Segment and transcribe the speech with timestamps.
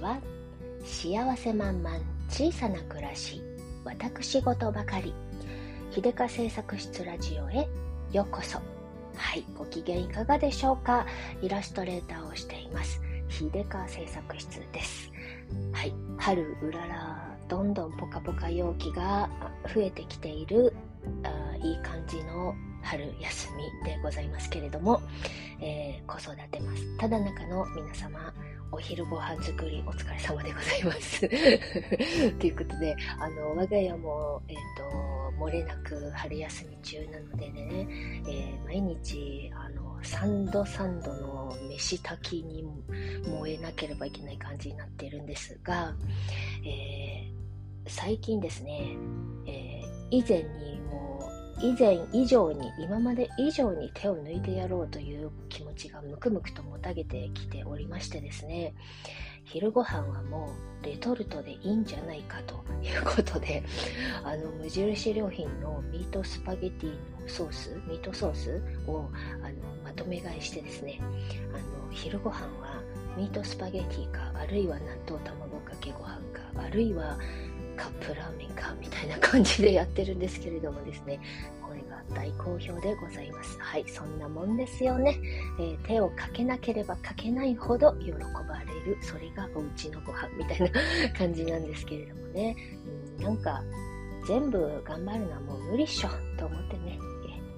[0.00, 0.18] ちは
[0.82, 1.98] 幸せ満々
[2.30, 3.42] 小さな暮らし
[3.84, 5.14] 私事ばかり。
[5.90, 7.68] 秀香製作室ラジオへ
[8.12, 8.58] ようこそ。
[9.16, 11.04] はいご機嫌いかがでしょうか？
[11.42, 13.00] イラストレーターをしています。
[13.28, 15.10] 秀香製作室です。
[15.72, 19.28] はい春うららどんどんポカポカ陽気が
[19.74, 20.72] 増えてきている
[21.24, 23.48] あいい感じの春休
[23.84, 25.02] みでございますけれども、
[25.60, 26.96] えー、子育てます。
[26.96, 28.32] ただ中の皆様
[28.72, 31.28] お昼ご飯作りお疲れ様でございます。
[32.38, 37.86] ということで、あの、我が家も、えっ、ー、と、漏れなく春休み中なのでね、
[38.28, 42.64] えー、毎日、あの、3度3度の飯炊きに
[43.26, 45.94] 燃えなければいけない感じになっているんですが、
[46.64, 48.96] えー、最近ですね、
[49.46, 51.29] え以前にも
[51.62, 58.74] 以前以上に今まで以上に手を抜いてやろうという気持ちがムクムクともたげてきておりましてですね
[59.44, 60.50] 昼ご飯はも
[60.82, 63.62] うレトルトでいいんじゃないかということで
[64.24, 69.10] あの無印良品のミートスパゲティのソースミートソースを
[69.42, 72.82] あのまとめ買いしてですねあの昼ご飯は
[73.16, 77.18] ミートスパゲティかあるいは納豆卵かけご飯かあるいは
[77.80, 81.18] カップラーメンかみたいな感じでやってるんですけれどもですね、
[81.62, 83.58] これが大好評でございます。
[83.58, 85.18] はい、そんなもんですよね。
[85.58, 88.18] えー、手をかけなければかけないほど喜ば
[88.66, 90.70] れる、それがおうちのご飯みたいな
[91.16, 92.54] 感じなんですけれどもね、
[93.18, 93.62] うん、なんか
[94.26, 96.08] 全部頑張るのはもう無理っしょ
[96.38, 96.98] と思ってね、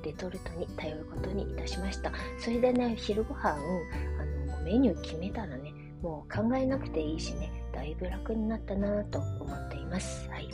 [0.05, 2.12] レトルトに頼ることにいたしました。
[2.39, 5.72] それでね、昼ご飯、あの、メニュー決めたらね、
[6.03, 10.28] もう考えなくていいしね、だいぶ楽になったなと思っています。
[10.28, 10.48] はい。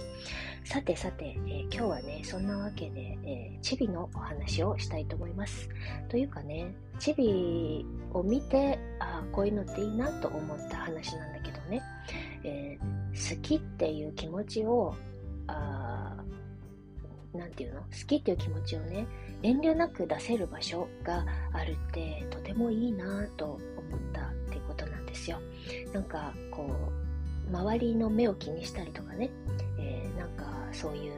[0.65, 5.71] さてさて、えー、今日はね、そんなわけで、えー、チビのお話をしたいと思います。
[6.11, 11.83] というかね、チビを見て、あ、こういうのっていいなと思った話なんだけどね、
[12.45, 14.95] えー、好きっていう気持ちを、
[15.47, 16.17] あ
[17.33, 17.81] なんていうの？
[17.81, 19.07] 好きっていう気持ちをね、
[19.43, 23.61] 遠慮なく出せる場所があるってとてもいいなと思っ
[24.13, 25.39] たっていうことなんですよ。
[25.93, 26.69] なんかこ
[27.53, 29.31] う周りの目を気にしたりとかね、
[29.79, 31.13] えー、なんかそういう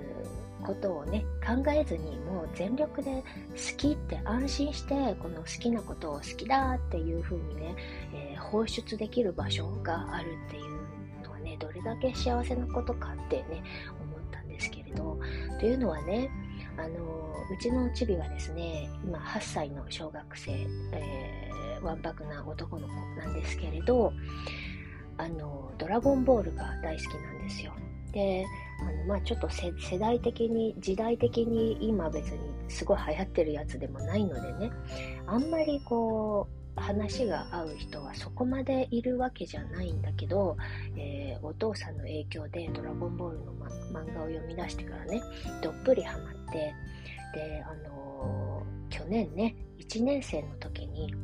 [0.63, 7.75] ことをね考えずにもう全力で好きって安心してこの好きなことを好きだっていう風にね、
[8.15, 13.63] えー、放出できる場所があるっていうのはねどれだけ幸せなことかってね
[14.01, 15.19] 思ったんですけれど
[15.59, 16.31] というのはね
[16.81, 20.53] あのうちのチビはですね今8歳の小学生、
[20.93, 24.13] え、わんぱくな男の子なんですけれど
[25.19, 27.73] あのドラゴンボールが大好きなんですよ。
[28.13, 28.47] で
[28.81, 34.73] あの、まあ、ちょっと世代的に時代的に今別にすごい流行ってるやつでもないのでね
[35.27, 40.57] あんまりこう話が合う人はそこまでいるわけじゃないんだけど、
[40.97, 43.67] えー、お父さんの影響で「ドラゴンボール」の、ま、
[44.01, 45.23] 漫画を読み出してからね
[45.63, 46.75] どっぷりハマって
[47.35, 51.15] で、あのー、去年ね1年生の時に、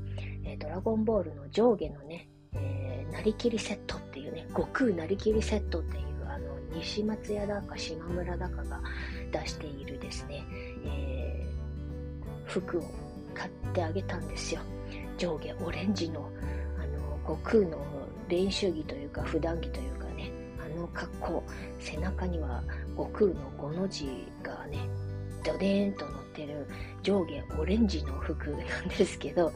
[0.44, 2.28] えー、ドラゴンボールの上下のね
[2.58, 8.80] え、なりきりセットっていうね、悟空なりきりセットっていう、あの、西松屋だか島村だかが
[9.32, 10.44] 出しているですね、
[10.84, 12.84] えー、服を
[13.34, 14.60] 買ってあげたんですよ。
[15.16, 16.30] 上下オレンジの、
[16.78, 17.78] あの、悟空の
[18.28, 21.42] 練習着というか、普段着というかね、あの格好、
[21.78, 22.62] 背中には
[22.96, 24.06] 悟空の5の字
[24.42, 24.78] がね、
[25.44, 26.66] ドデーンと乗ってる
[27.02, 29.52] 上下オレンジの服なんですけど、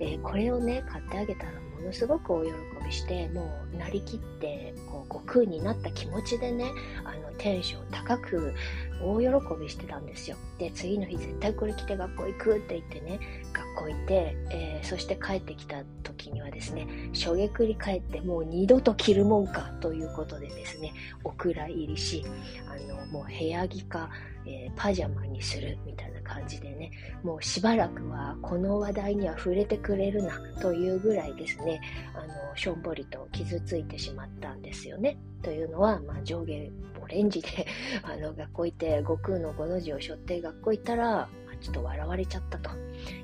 [0.00, 2.50] えー、これをね、買ってあげたらものすごくお喜
[2.84, 6.70] びしてもうなりきってこう悟空になった気持ちでね
[7.04, 8.54] あのテンション高く
[9.02, 9.26] 大喜
[9.60, 10.36] びしてたんですよ。
[10.58, 13.18] で次の日絶対これ着て学校行くって言ってね
[13.52, 20.92] 学校行って、えー、そして帰ってきた時にはですね衝撃り帰ってもう二度と着るもんかということでですね
[21.24, 22.24] お蔵入りし
[22.68, 24.08] あのもう部屋着か、
[24.46, 26.90] えー、パジャマにするみたいな感じでね
[27.22, 31.80] もうしばらくはこの話題には触れてくれるなというぐらいですね
[32.14, 35.18] あのょんぼりと傷ついてしまったんですよね。
[35.42, 36.70] というのは、まあ、上下
[37.02, 37.66] オレンジで
[38.02, 42.70] あの学校行って悟空の5の字を背負って学校行ったら、まあ、ちょっと笑われちゃったと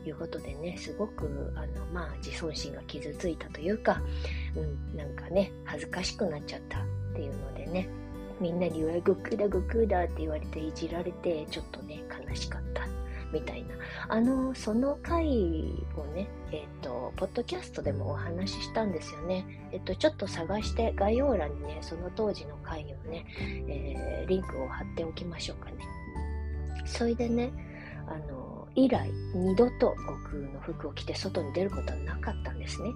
[0.05, 4.03] いうことでねすごくあの、まあ、自尊心が傷ついたというか、
[4.57, 6.85] うん、なんかね恥ずかしくなっちゃったっ
[7.15, 7.89] ていうのでね
[8.41, 12.88] みんなに「うわ悟空だ悟空だ」って言われていじられてちょっとね悲しかった
[13.33, 13.75] みたいな。
[14.09, 15.27] あのその回
[15.97, 19.45] をねえっ、ー、とポッドキャストでもお話ししたんですよね。
[19.73, 25.77] えっ、ー、とちょっと探して概要欄にねその当時の回をね、えー、リンクを貼っておきましょうかね。
[26.87, 27.51] それでね
[28.07, 32.91] あの以来二度と悟空の服を着て外に出ることはなかったんですね。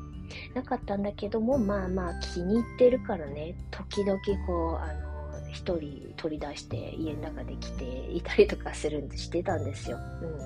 [0.54, 5.11] なかったんだけどもまあまあ気に入ってるからね時々こうあの
[5.52, 9.98] 一人取り出して家の中で着ていたりとかするんでしてたんですよ。
[10.22, 10.38] うん、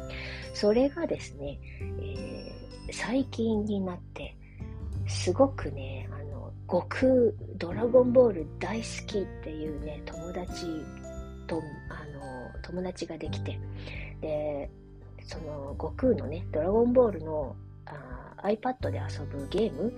[0.53, 4.37] それがですね、えー、最近になって
[5.07, 7.13] すごくねあの悟空
[7.57, 10.67] ドラゴンボール大好きっていうね友達
[11.47, 13.59] とあの友達ができて
[14.21, 14.71] で
[15.23, 17.55] その悟空のねドラゴンボールの
[17.87, 19.93] あ iPad で遊ぶゲーム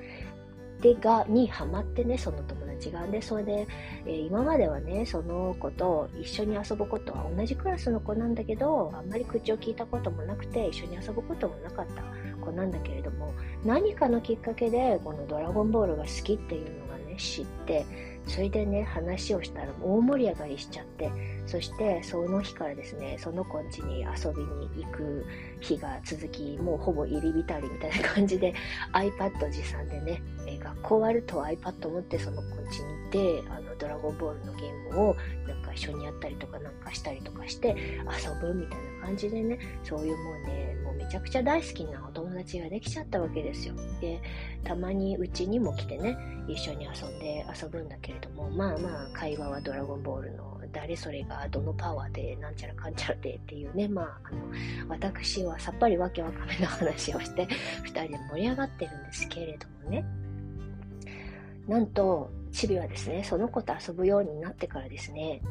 [0.80, 3.06] でがにハマってねその友達が。
[3.06, 3.66] でそれで、
[4.06, 12.02] えー、今まではねその子と一緒に遊ぶことは同じクラスの子なんだけどあんまり口を聞いたこともなくて一緒に遊ぶこともなかった
[12.44, 13.32] 子なんだけれども
[13.64, 16.88] 何かのきっかけでこの「ドラゴンボール」が好きっていうのを
[17.19, 17.85] 知って
[18.26, 21.11] それでね話をしたら大盛り上がりしちゃって
[21.47, 25.25] そしてその日からですねその子ん家に遊びに行く
[25.61, 28.55] 日が続きもうほぼ入り浸りみたいな感じで
[28.93, 35.17] iPad 持参でね、え学校終わると iPad 持ってその子ん家に行ってあのドラゴンボールのゲームを
[35.47, 43.75] なんか一緒にやったりとかなんかしたりとかして遊ぶみたいな感じでねそういうもうねめちゃくちゃ大好きなお友達ができちゃったわけですよ。
[44.00, 44.21] で
[44.65, 46.19] たまにうちにも来てね
[46.49, 54.39] 一緒に遊んで遊ぶんだけれどもまあまあ会話はドラゴンボールの誰それがどのパワーでなんちゃらかんちゃらでっていうねまああの
[54.89, 57.47] 私はさっぱりわけわかめの話をして
[57.87, 60.05] 2人で盛り上がってるんですけれどもね。
[61.69, 65.43] なんとチビはですねその子と遊ぶようになってからですね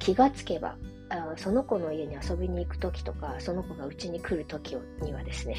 [0.00, 0.76] 気がつけば
[1.10, 5.56] あその子の家に遊びに行く時とかその子がうちに来る時にはですね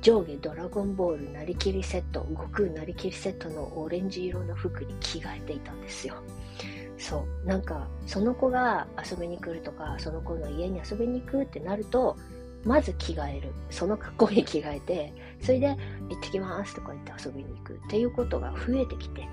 [0.00, 6.14] 上下ドラゴンボールなりきりセット悟空なりきりセットのオレンジ色の服に着替えていたんですよ。
[6.96, 7.46] そう。
[7.46, 12.16] なんかその子が遊びに来るとかその子の家に遊びに行くってなると
[12.64, 13.52] まず着替える。
[13.70, 15.68] その格好に着替えてそれで
[16.08, 19.28] 行ってきますとか言って遊びに行くっていうことが増えてきて。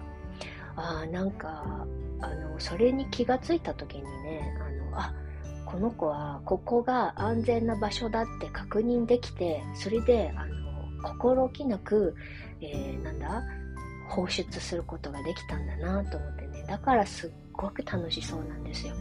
[0.77, 1.87] ああなんか
[2.19, 5.13] あのそれに気がついた時にねあのあ
[5.75, 10.55] この子はここが安全な場所だって確認できてそれであの
[11.03, 12.15] 心置きなく、
[12.61, 13.43] えー、なんだ
[14.07, 16.63] 放出することができたんだなと思ってね。
[16.65, 18.93] だからすっごく楽しそうなんですよ。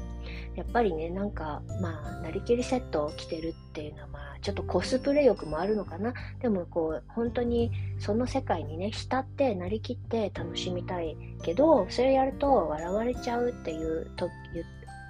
[0.56, 6.12] やっぱりねなんかまあなりきりセットを着てるっていうのはまあちょっとコスプレ欲もあるのかな。
[6.40, 14.28] でもこう本当にその世界にね浸ってなりきって楽しみたいけどそれやると笑われちゃうっていうと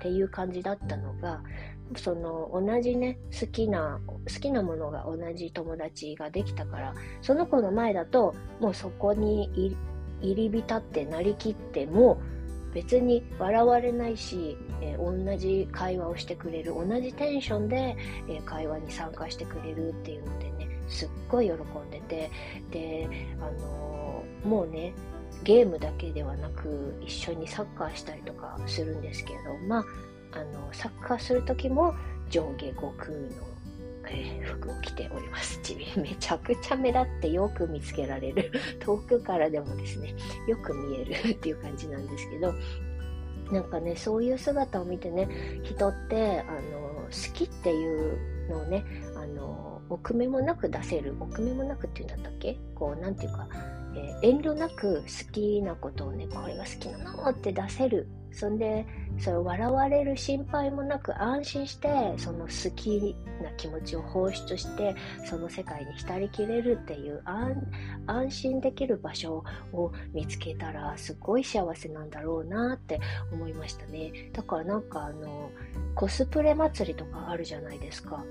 [0.04, 1.42] っていう感じだったのが
[1.96, 9.48] その同じね好きな好きなものが同じ友達ができたからその子の前だともうそこに
[10.20, 12.20] 入り浸ってなりきっても
[12.74, 17.96] 別に笑われないし、えー、同じ会話をしてくれる同じテンションで、
[18.28, 22.30] えー、会話に参加してくれるっていうのでねすっごい喜んでて
[22.70, 23.08] で、
[23.40, 24.92] あのー、もうね
[25.44, 29.84] ゲームだけではなく一緒にサッカーしたりとかするんですけどまあ
[30.32, 31.94] あのサッカーする時も
[32.30, 33.18] 上下悟空の、
[34.08, 35.60] えー、服を着ております。
[35.62, 38.50] ちび めちゃくちゃ目立ってよく見つけられる。
[38.80, 40.14] 遠くからでもですね
[40.48, 42.54] よく見えるっていう感じなんですけど
[43.52, 45.28] なんかねそういう姿を見てね
[45.62, 52.58] 人ってあの好きっていうのをねあの奥目もなく出せる奥目もなくっていうんだったっけ？
[52.74, 53.46] こうなんていうか、
[53.96, 58.84] えー、遠慮なく好きなことをねこれが好きなのって出せるそんで
[59.18, 73.00] それ笑われる心配もなく安心してその好きな気持ちを放出してその世界に浸りきれるっていう安心できる場所を見つけたらすごい幸せなんだろうなって
[73.32, 74.30] 思いましたね。
[74.32, 75.50] だからなんかあの
[75.94, 78.24] コスプレ祭りとかあるじゃないですか。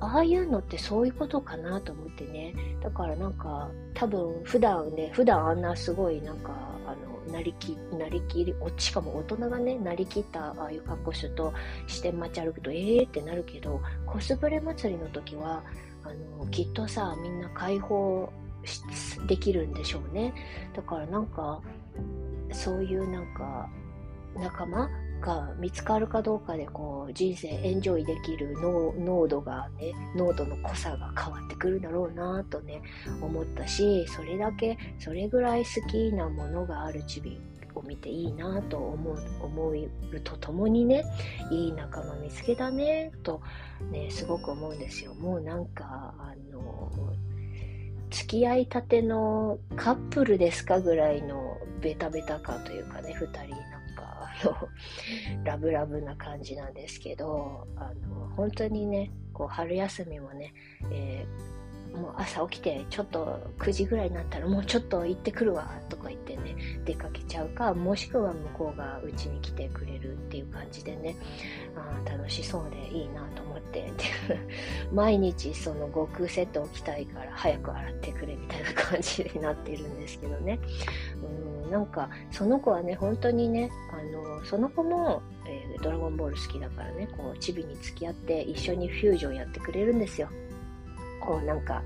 [0.00, 2.54] ああいうのってそういうことかなと思ってね。
[2.82, 6.79] だからなんか多分普段ね普段あんなすごいなんか
[7.30, 11.52] なりきなりきりしかも大人がねなりきったああいう格好すると
[11.86, 15.62] 視点街歩くとええー、ってなるけどコスプレ祭りの時は
[16.04, 18.32] あのきっとさみんな解放
[19.26, 20.34] できるんでしょうね。
[20.74, 21.60] だからなんか
[22.52, 23.68] そういうなんか
[24.36, 24.90] 仲間
[25.20, 32.82] が見つかるかどうかでこう人生エンジョイできる濃度がね濃度の濃さが変わってくるだろうなとね
[33.20, 37.40] 思ったしそれだけそれぐらい好きなものがあるチビ
[37.74, 41.04] を見ていいなと思う思うとともにね
[41.50, 43.40] いい仲間見つけたねと
[43.90, 45.14] ねすごく思うんですよ。
[45.14, 46.90] もうなんかあの
[48.10, 53.79] 付き合いたてのカップルですかぐらいのベタベタ感というかね2人
[54.44, 54.56] の
[55.44, 60.52] ラブラブな感じなんですけどあの本当にねこう春休みもね、
[60.90, 61.60] えー
[61.94, 71.16] もう朝起きてちょっと9時ぐらいになったらもうちょっと行ってくるわとか言ってね出かけちゃうかもしくは向こうがうちに来てくれるっていう感じでね
[71.76, 73.92] あ楽しそうでいいなと思って
[74.92, 80.58] 毎日その悟空セット置きたいから早く洗ってくれみたいな感じになっているんですけどね。
[81.22, 81.59] うん。
[81.70, 90.28] なんかその子はね本当にねあのその子も、えー、ドラゴンボール好きだからねこうチビに付き合って一緒にフュージョンやってくれるんですよ。
[91.20, 91.82] こうなんか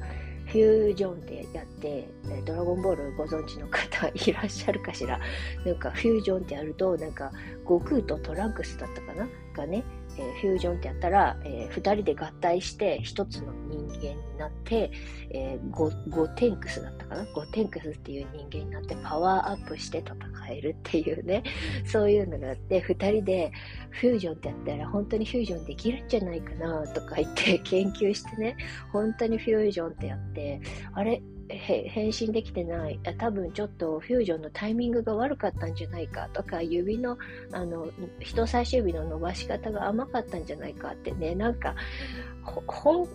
[0.46, 2.06] フュージョンってやって、
[2.44, 5.18] ドラゴンボールご存知の方いらっしゃるかしら？
[5.64, 9.26] なんかフュージョンってやると、なんか悟空とトランクスだったかな？
[9.54, 9.82] がね、
[10.18, 14.90] えー、フュージョンってやったら、えー、2人で合体して1つの人間になって、
[15.30, 17.24] えー、ゴゴテンクスだったかな？
[17.32, 20.16] ゴテンクスっていう人間になってパワーアップして戦
[20.50, 21.42] えるっていうね、
[21.86, 23.52] そういうのがあって、2人で
[23.90, 28.56] フュージョンってやったら本当にフュージョンできるんじゃないかなとか言って研究してね、
[28.92, 30.60] 本当にフュージョンってやって、
[30.92, 32.98] あれ、返信できてない。
[33.18, 37.18] 多分ちょっとフュージョンのタイミングが悪かったんじゃないかとか指の
[37.52, 37.88] あの
[38.20, 41.34] 人差し指の伸ばし方が甘かったんじゃないかってね。
[41.34, 41.74] なんか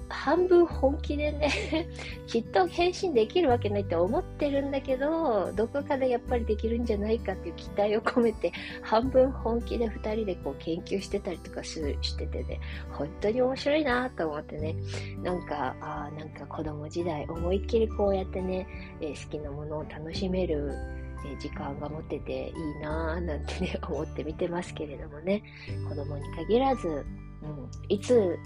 [0.10, 1.88] 半分本気でね
[2.26, 12.60] きっと返信できるわけないって思ってるんだけどどこかでやっぱりできるんじゃないかっていう期待を込めて半分本気で2人でこう研究してたりとかしててね。
[12.92, 14.76] 本当に面白いなと思ってね。
[15.24, 18.68] なんかあなんか子供時代思いっきりこうややってね、
[19.02, 20.72] えー、好きなものを楽しめる
[21.26, 25.44] え時間が持てていいなぁなんてね 思って見てますけれどもね。
[25.90, 27.06] 子供に限らず
[27.42, 28.38] うん、いつ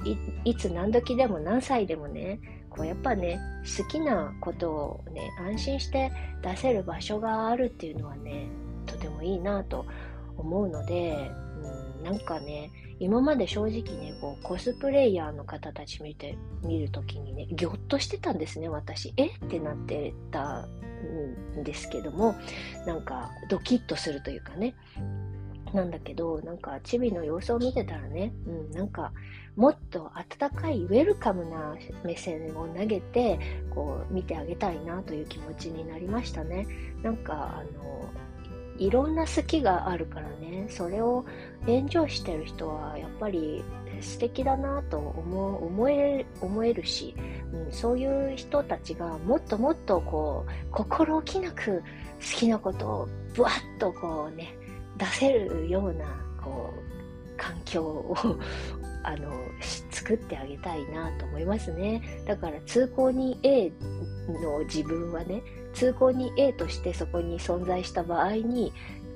[0.44, 2.39] い、つ何時でも何歳でもね、
[2.70, 3.39] こうやっぱね、
[3.77, 6.12] 好きなことをね、安心して
[6.44, 8.48] 出せる場所があるっていうのはね、
[8.86, 9.86] とてもいいなと
[10.38, 11.32] 思うので、
[12.03, 19.13] なんかね、今まで正直ね、こうコスプレイヤーの方たち見て、見るときにね、ぎょっとしてたんですね、私。
[19.17, 19.27] え？
[19.27, 20.65] ってなってた
[21.57, 22.36] んですけども、
[22.86, 24.75] なんかドキッとするというかね、
[25.74, 29.12] なんだけど、なんかチビの様子を見てたらね、うん、なんか
[29.55, 33.39] もっと温かいウェルカムな目線を投げて、
[33.74, 36.67] こう見てあげたいなという気持ちになりましたね。
[37.01, 38.05] なんか、あの、
[38.77, 41.25] いろんな好きがあるからね、それを
[41.68, 43.63] エンジョイしてる人はやっぱり
[44.01, 47.15] 素敵だなと思思え思えるし、
[47.53, 51.84] うん、そういう人たちがもっともっとこう心置きなく好
[52.38, 54.56] きなことをぶわっとこうね
[54.98, 56.06] 出せるような
[56.42, 58.15] こう環境を
[59.06, 59.32] あの
[59.92, 62.01] 作ってあげたいなと思いますね。
[62.25, 63.70] だから通行人 A
[64.30, 65.42] の自分はね
[65.74, 68.72] 通行人 A としてそこに存在した場合に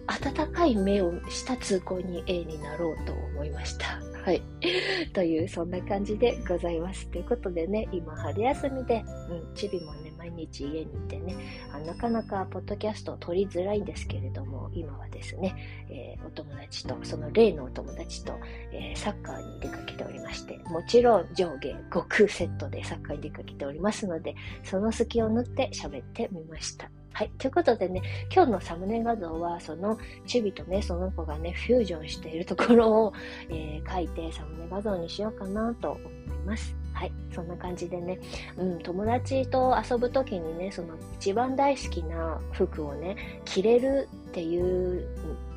[0.08, 4.00] 温かい目をした通行人 A になろうと思いました。
[4.24, 4.42] はい。
[5.14, 7.08] という、そんな感じでございます。
[7.08, 11.36] ということでね、今春休みで、うん、チビもね、毎日家にいてね
[11.72, 15.56] あなかなかポッドキャストを撮りづらいんですけれども今はですね、
[15.90, 18.34] えー、お友達とその例のお友達と、
[18.72, 27.32] えー、サッカーに出かけておりましてもちろん上下悟空セットでサッカーに出かけておりますのでその隙を縫って喋ってみましたはい。
[27.40, 33.14] ということでね、今日のサムネ画像は、そのチビとね、その子がね、フュージョンしているところを、
[33.50, 36.04] えー、書いてサムネ画像にしようかなと思い
[36.46, 36.76] ます。
[36.98, 37.12] はい。
[37.32, 38.20] そんな感じでね、
[38.58, 45.08] うん、友達と遊ぶ時にね、その一番大好きな服をね、着れるっていう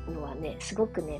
[0.07, 1.19] のはね、すごくね、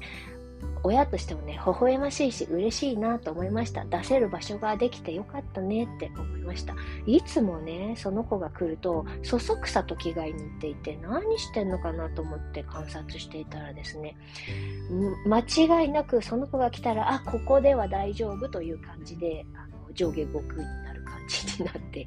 [0.84, 3.84] 親としてもね、微笑ましいし、嬉しいなと思いました。
[3.86, 6.76] 出せる場所ができてよかったねって思いました。
[7.08, 14.16] いつもね、その子が来ると、そそくさと着替えに行っていて、何してんのかなと思って観察していたらですね、
[15.26, 19.46] 間違いなくその子が来たら、あ、ここでは大丈夫という感じで、
[19.94, 22.06] 上下悟空になる感じになってい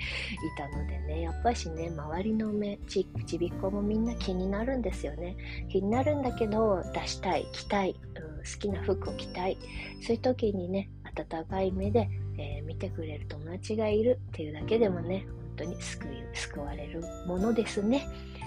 [0.56, 5.36] たのでね、 やっぱしね、周りの目、ち、ちびっこもみんな気になるんですよね。
[5.68, 9.56] 気になるんだけど、出したい、着たい、うん、好きな服を着たい。
[10.00, 15.26] そういう時にね、温かい目で、えー、見てくれる友達がいるっていうだけでもね、
[15.56, 18.06] 本当に救い、救われるものですね。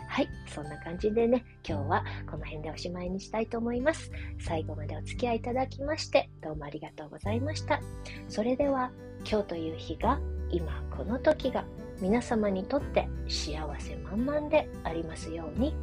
[0.10, 4.12] はい、そんな感じでね、今日はこの辺でおしまいにしたいと思います。
[4.40, 7.82] 最後までお付き合いいただきまして、どうもありがとうございました。
[8.28, 8.92] それでは、
[9.26, 10.20] 今日という日が、
[10.50, 11.66] 今この時が、
[12.00, 15.76] 皆様にとって幸せ満々でありますように。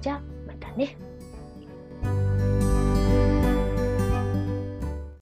[0.00, 0.96] じゃあ、またね。